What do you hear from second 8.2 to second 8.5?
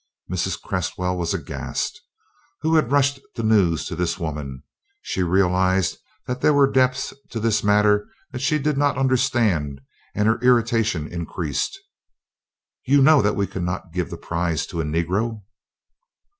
that